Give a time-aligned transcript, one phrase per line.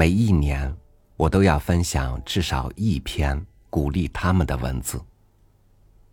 [0.00, 0.74] 每一年，
[1.18, 3.38] 我都要分享至少一篇
[3.68, 4.98] 鼓励他们的文字，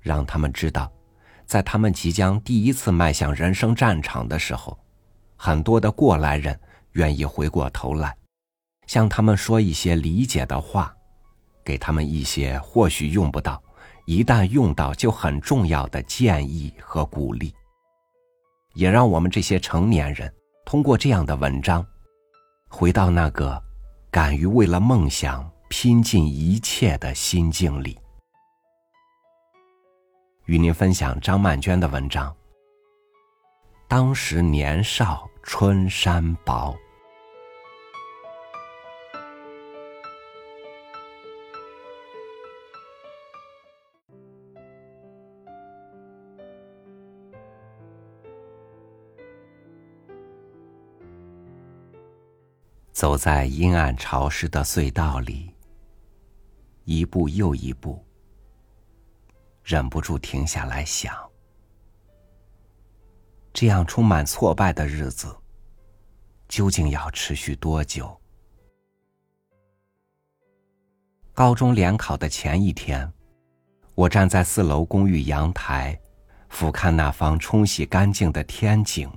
[0.00, 0.92] 让他们知道，
[1.46, 4.78] 在他们即将第一次迈向人生战场的时候，
[5.34, 6.60] 很多的过来人
[6.92, 8.14] 愿意回过头来，
[8.86, 10.94] 向他们说一些理解的话，
[11.64, 13.62] 给他们一些或许用不到，
[14.04, 17.54] 一旦用到就很重要的建议和鼓励，
[18.74, 20.30] 也让我们这些成年人
[20.66, 21.82] 通过这样的文章。
[22.68, 23.60] 回到那个
[24.12, 27.96] 敢于为了梦想拼尽一切的心境里，
[30.46, 32.34] 与您分享张曼娟的文章。
[33.86, 36.76] 当时年少春山薄。
[53.00, 55.54] 走在阴暗潮湿的隧道里，
[56.84, 58.04] 一步又一步，
[59.64, 61.16] 忍不住停下来想：
[63.54, 65.34] 这样充满挫败的日子，
[66.46, 68.20] 究竟要持续多久？
[71.32, 73.10] 高中联考的前一天，
[73.94, 75.98] 我站在四楼公寓阳台，
[76.50, 79.10] 俯瞰那方冲洗干净的天井，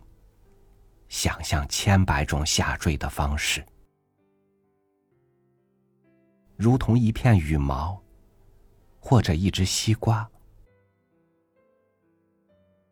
[1.10, 3.62] 想象千百种下坠的方式。
[6.64, 8.02] 如同一片羽毛，
[8.98, 10.26] 或者一只西瓜。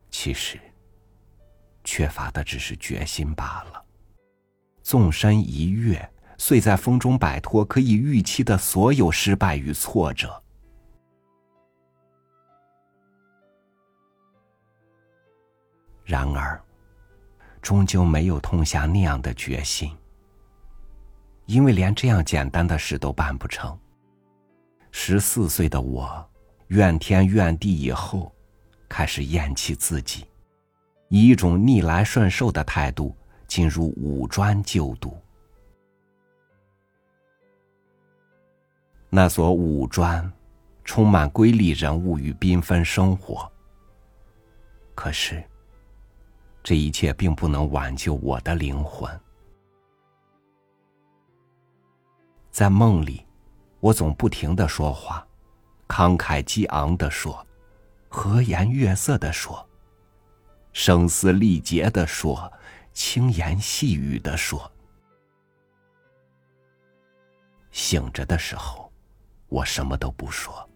[0.09, 0.59] 其实，
[1.81, 3.81] 缺乏的只是决心罢了。
[4.83, 10.43] 纵身一跃，遂在风中摆脱可以预期的所有失败与挫折。
[16.03, 16.61] 然而，
[17.61, 19.95] 终究没有痛下那样的决心。
[21.51, 23.77] 因为连这样简单的事都办不成。
[24.89, 26.25] 十四岁的我，
[26.67, 28.33] 怨天怨地以后，
[28.87, 30.25] 开始厌弃自己，
[31.09, 33.13] 以一种逆来顺受的态度
[33.49, 35.17] 进入五专就读。
[39.09, 40.31] 那所五专，
[40.85, 43.51] 充满瑰丽人物与缤纷生活。
[44.95, 45.43] 可是，
[46.63, 49.11] 这一切并不能挽救我的灵魂。
[52.51, 53.25] 在梦里，
[53.79, 55.25] 我总不停的说话，
[55.87, 57.45] 慷慨激昂的说，
[58.09, 59.65] 和颜悦色的说，
[60.73, 62.51] 声嘶力竭的说，
[62.93, 64.69] 轻言细语的说。
[67.71, 68.91] 醒着的时候，
[69.47, 70.69] 我什么都不说，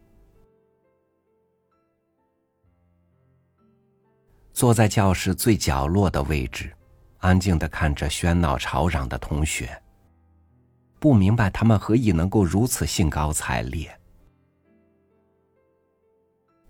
[4.54, 6.74] 坐在教室最角落的位置，
[7.18, 9.78] 安静的看着喧闹吵嚷的同学。
[11.00, 13.96] 不明白他们何以能够如此兴高采烈。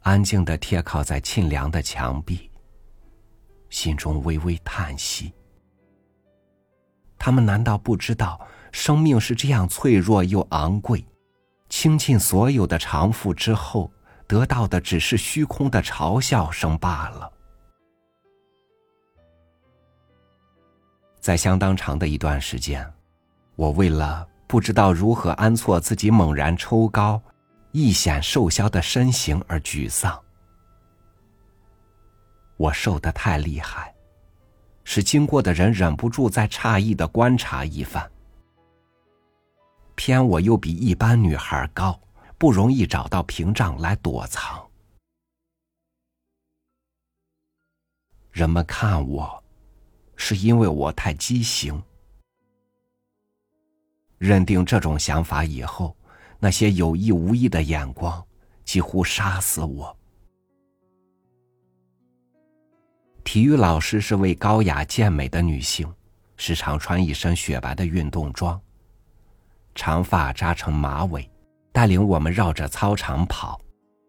[0.02, 2.50] 安静的贴靠在沁凉的墙壁，
[3.70, 5.34] 心中微微叹息。
[7.18, 8.40] 他们难道不知道
[8.72, 11.04] 生命是这样脆弱又昂贵？
[11.70, 13.92] 倾尽所有的偿付之后，
[14.28, 17.32] 得到的只是虚空的嘲笑声罢了。
[21.20, 22.95] 在相当长的一段时间。
[23.56, 27.22] 我为了不知道如何安错自己猛然抽高、
[27.72, 30.22] 一显瘦削的身形而沮丧。
[32.58, 33.94] 我瘦得太厉害，
[34.84, 38.10] 使经过的人忍不住再诧异的观察一番。
[39.96, 42.00] 偏我又比一般女孩高，
[42.38, 44.62] 不容易找到屏障来躲藏。
[48.32, 49.44] 人们看我，
[50.18, 51.82] 是因为我太畸形。
[54.26, 55.96] 认定这种想法以后，
[56.40, 58.26] 那些有意无意的眼光
[58.64, 59.96] 几乎杀死我。
[63.24, 65.88] 体育老师是位高雅健美的女性，
[66.38, 68.60] 时常穿一身雪白的运动装，
[69.76, 71.30] 长发扎成马尾，
[71.72, 73.60] 带领我们绕着操场跑，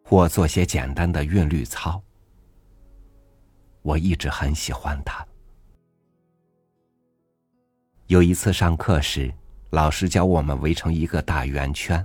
[0.04, 2.02] 或做些简单的韵律操。
[3.82, 5.26] 我一直很喜欢她。
[8.06, 9.30] 有一次上课时。
[9.76, 12.02] 老师教我们围成一个大圆圈，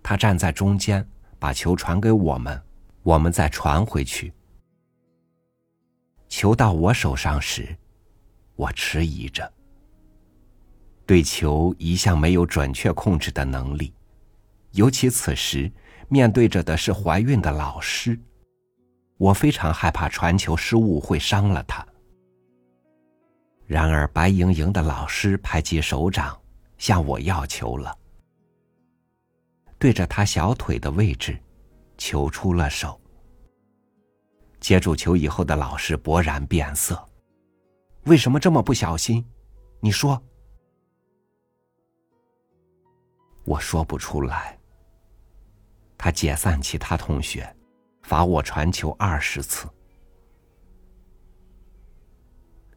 [0.00, 1.04] 他站在中间，
[1.40, 2.62] 把球传给我们，
[3.02, 4.32] 我们再传回去。
[6.28, 7.76] 球到我手上时，
[8.54, 9.52] 我迟疑着，
[11.04, 13.92] 对球一向没有准确控制的能力，
[14.70, 15.68] 尤其此时
[16.08, 18.16] 面对着的是怀孕的老师，
[19.18, 21.84] 我非常害怕传球失误会伤了他。
[23.66, 26.38] 然而白莹莹的老师拍起手掌。
[26.78, 27.96] 向我要球了，
[29.78, 31.38] 对着他小腿的位置，
[31.96, 33.00] 球出了手。
[34.60, 36.98] 接住球以后的老师勃然变色，
[38.04, 39.24] 为什么这么不小心？
[39.80, 40.22] 你说？
[43.44, 44.58] 我说不出来。
[45.98, 47.54] 他解散其他同学，
[48.02, 49.68] 罚我传球二十次。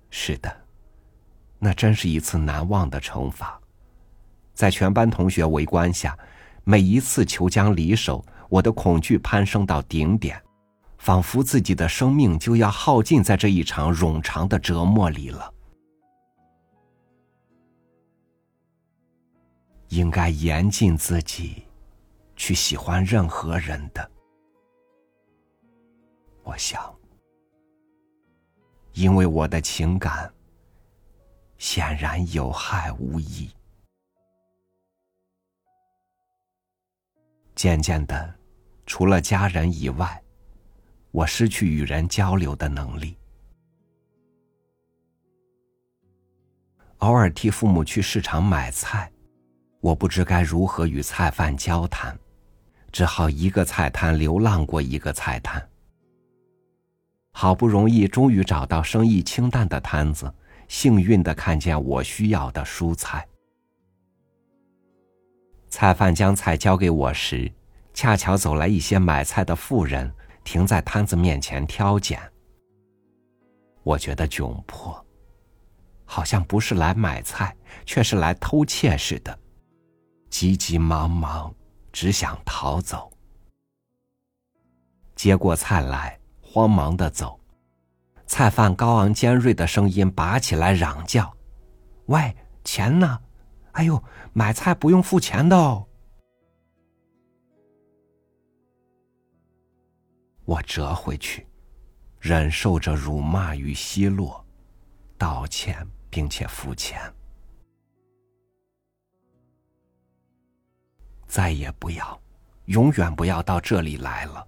[0.10, 0.66] 是的，
[1.58, 3.62] 那真是一次难忘的惩罚。
[4.58, 6.18] 在全班同学围观下，
[6.64, 10.42] 每一次球将离手，我的恐惧攀升到顶点，
[10.98, 15.54] 仿佛自己的生命就要耗尽在这一场冗长的折磨里了。
[19.90, 21.64] 应该严禁自己
[22.36, 24.12] 去喜欢任何人的，
[26.42, 26.92] 我想，
[28.94, 30.34] 因为我的情感
[31.60, 33.52] 显然有害无益。
[37.58, 38.36] 渐渐的，
[38.86, 40.22] 除了家人以外，
[41.10, 43.18] 我失去与人交流的能力。
[47.00, 49.12] 偶尔替父母去市场买菜，
[49.80, 52.16] 我不知该如何与菜贩交谈，
[52.92, 55.68] 只好一个菜摊流浪过一个菜摊。
[57.32, 60.32] 好不容易，终于找到生意清淡的摊子，
[60.68, 63.28] 幸运的看见我需要的蔬菜。
[65.78, 67.54] 菜贩将菜交给我时，
[67.94, 70.12] 恰巧走来一些买菜的妇人，
[70.44, 72.20] 停在摊子面前挑拣。
[73.84, 75.06] 我觉得窘迫，
[76.04, 79.38] 好像不是来买菜，却是来偷窃似的，
[80.32, 81.54] 急急忙忙，
[81.92, 83.12] 只想逃走。
[85.16, 87.40] 接过菜来，慌忙的走，
[88.26, 91.32] 菜贩高昂尖锐的声音拔起来嚷叫
[92.10, 93.20] ：“喂，钱呢？”
[93.78, 94.04] 哎呦，
[94.34, 95.86] 买菜不用付钱的哦！
[100.46, 101.46] 我折回去，
[102.20, 104.44] 忍受着辱骂与奚落，
[105.16, 107.00] 道歉并且付钱。
[111.28, 112.20] 再也不要，
[112.66, 114.48] 永远不要到这里来了。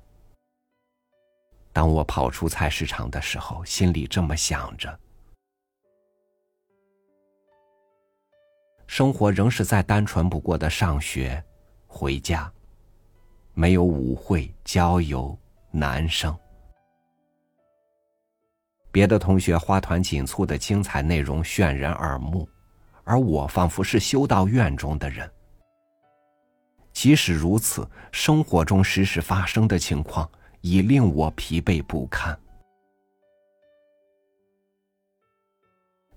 [1.71, 4.99] 当我跑出菜市场的时候，心里这么想着。
[8.89, 11.41] 生活仍是再单纯不过的上学、
[11.85, 12.51] 回家，
[13.53, 15.37] 没有舞会、郊游、
[15.69, 16.35] 男生。
[18.91, 22.49] 别的同学花团锦簇的精彩内容炫人耳目，
[23.03, 25.31] 而我仿佛是修道院中的人。
[26.91, 30.27] 即使如此，生活中时时发生的情况
[30.61, 32.37] 已令我疲惫不堪。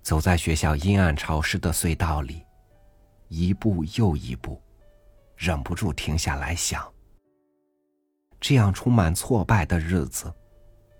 [0.00, 2.42] 走在学校阴暗潮湿的隧道里。
[3.34, 4.60] 一步又一步，
[5.36, 6.92] 忍不住停下来想：
[8.38, 10.30] 这样充满挫败的日子，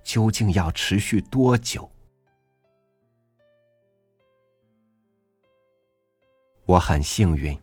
[0.02, 1.90] 究竟要持续多久？
[6.64, 7.60] 我很幸运，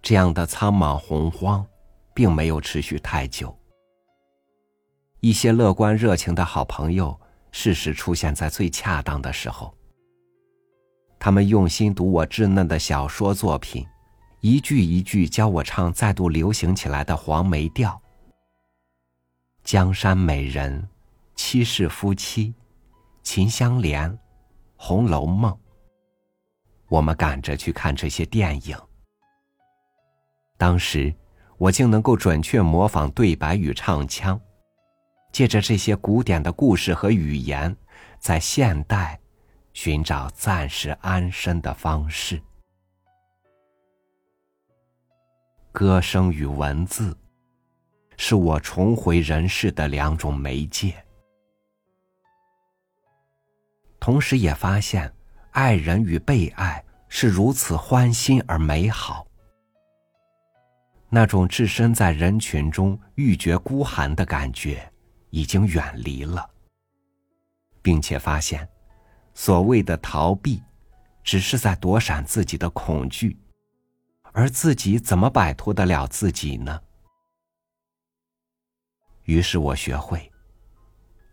[0.00, 1.66] 这样的苍茫洪荒，
[2.14, 3.54] 并没有持续太久。
[5.20, 9.76] 一些乐观热情的好朋友，适时出现在最恰当的时候。
[11.24, 13.86] 他们用心读我稚嫩的小说作品，
[14.40, 18.02] 一句一句教我唱再度流行起来的黄梅调。
[19.62, 20.88] 江山美人，
[21.36, 22.52] 七世夫妻，
[23.22, 24.18] 秦香莲，
[24.74, 25.56] 红楼梦。
[26.88, 28.76] 我们赶着去看这些电影。
[30.58, 31.14] 当时，
[31.56, 34.40] 我竟能够准确模仿对白与唱腔，
[35.30, 37.76] 借着这些古典的故事和语言，
[38.18, 39.21] 在现代。
[39.72, 42.40] 寻找暂时安身的方式。
[45.72, 47.16] 歌声与文字，
[48.16, 50.94] 是我重回人世的两种媒介。
[53.98, 55.10] 同时也发现，
[55.52, 59.26] 爱人与被爱是如此欢欣而美好。
[61.08, 64.90] 那种置身在人群中欲绝孤寒的感觉，
[65.30, 66.48] 已经远离了，
[67.80, 68.68] 并且发现。
[69.34, 70.62] 所谓的逃避，
[71.24, 73.36] 只是在躲闪自己的恐惧，
[74.32, 76.80] 而自己怎么摆脱得了自己呢？
[79.24, 80.30] 于是我学会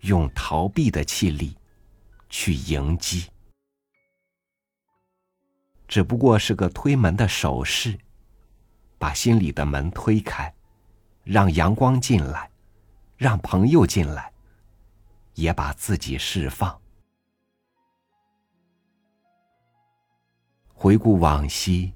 [0.01, 1.57] 用逃避的气力
[2.29, 3.27] 去迎击，
[5.87, 7.97] 只不过是个推门的手势，
[8.97, 10.53] 把心里的门推开，
[11.23, 12.49] 让阳光进来，
[13.17, 14.31] 让朋友进来，
[15.33, 16.78] 也把自己释放。
[20.81, 21.91] 回顾往昔，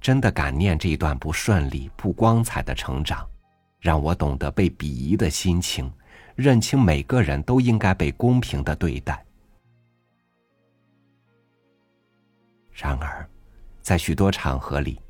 [0.00, 3.24] 真的感念这一段不顺利、不光彩的成长，
[3.78, 5.88] 让我懂得被鄙夷的心情，
[6.34, 9.24] 认清每个人都应该被公平的对待。
[12.72, 13.24] 然而，
[13.80, 15.00] 在许多场合里，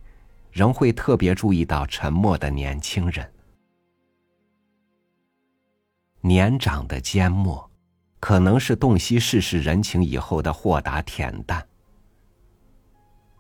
[0.53, 3.27] 仍会特别注意到沉默的年轻人。
[6.21, 7.71] 年长的缄默，
[8.21, 11.63] 可能是洞悉世事人情以后的豁达恬淡；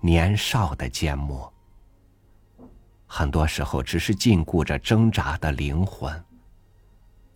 [0.07, 1.53] 年少的缄默，
[3.09, 6.25] 很多时候只是禁锢着挣扎的灵魂，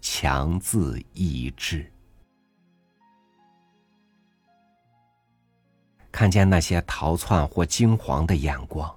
[0.01, 1.93] 强自抑制。
[6.13, 8.89] 看见那些逃窜或惊惶的眼光，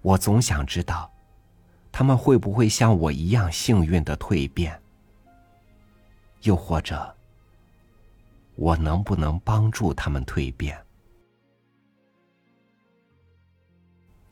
[0.00, 1.08] 我总想知道，
[1.92, 4.76] 他们会不会像我一样幸运的蜕变？
[6.40, 7.16] 又或者，
[8.56, 10.81] 我能不能帮助他们蜕变？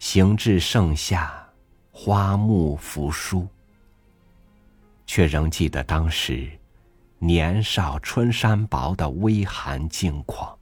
[0.00, 1.46] 行至盛夏，
[1.92, 3.46] 花木扶疏，
[5.04, 6.50] 却仍记得当时
[7.18, 10.58] 年少春衫薄的微寒境况。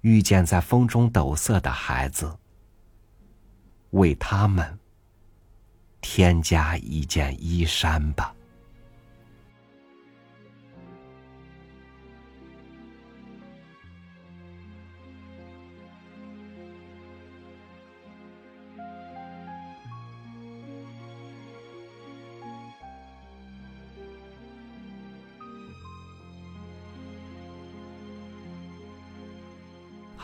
[0.00, 2.36] 遇见在风中抖瑟的孩子，
[3.90, 4.76] 为他们
[6.00, 8.34] 添加一件衣衫吧。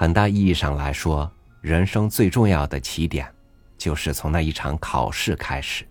[0.00, 1.30] 很大意义上来说，
[1.60, 3.30] 人生最重要的起点，
[3.76, 5.86] 就是从那一场考试开始。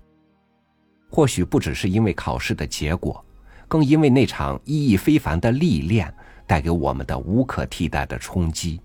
[1.12, 3.24] 或许不只是因为考试的结果，
[3.68, 6.12] 更因为那场意义非凡的历练
[6.48, 8.82] 带给我们的无可替代的冲击。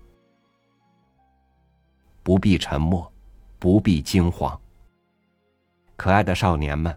[2.21, 3.11] 不必沉默，
[3.57, 4.55] 不必惊慌。
[5.95, 6.95] 可爱的少年们，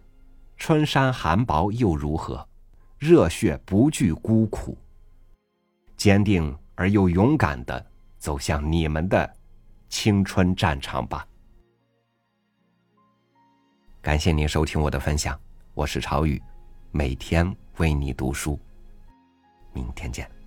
[0.58, 2.46] 春山寒薄又如何？
[2.98, 4.76] 热血不惧孤苦，
[5.96, 7.86] 坚定而又勇敢的。
[8.18, 9.36] 走向你们的
[9.88, 11.26] 青春战场吧！
[14.00, 15.38] 感谢您收听我的分享，
[15.74, 16.42] 我是朝雨，
[16.90, 18.58] 每天为你读书，
[19.72, 20.37] 明天见。